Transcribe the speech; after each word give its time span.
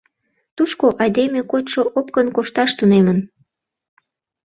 Тушко 0.55 0.85
айдеме 1.03 1.41
кочшо 1.51 1.81
Опкын 1.99 2.27
кошташ 2.35 2.71
тунемын. 2.77 3.19